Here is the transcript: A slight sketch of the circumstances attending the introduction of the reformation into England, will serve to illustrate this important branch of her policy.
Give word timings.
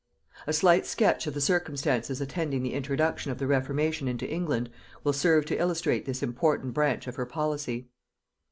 A 0.47 0.53
slight 0.53 0.87
sketch 0.87 1.27
of 1.27 1.35
the 1.35 1.39
circumstances 1.41 2.19
attending 2.19 2.63
the 2.63 2.73
introduction 2.73 3.29
of 3.31 3.37
the 3.37 3.45
reformation 3.45 4.07
into 4.07 4.27
England, 4.27 4.71
will 5.03 5.13
serve 5.13 5.45
to 5.45 5.57
illustrate 5.61 6.05
this 6.07 6.23
important 6.23 6.73
branch 6.73 7.05
of 7.05 7.17
her 7.17 7.25
policy. 7.27 7.87